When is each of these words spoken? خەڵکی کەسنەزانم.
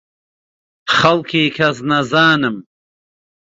خەڵکی 0.95 1.45
کەسنەزانم. 1.57 2.57